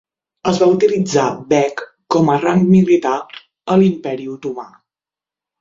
[0.51, 1.83] Es va utilitzar Beg
[2.15, 3.15] com a rang militar
[3.75, 4.71] a l'Imperi Otomà.